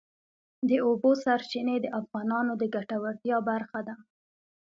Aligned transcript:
د 0.69 0.71
اوبو 0.87 1.11
سرچینې 1.23 1.75
د 1.81 1.87
افغانانو 2.01 2.53
د 2.61 2.63
ګټورتیا 2.75 3.37
برخه 3.49 3.79
ده. 3.87 3.95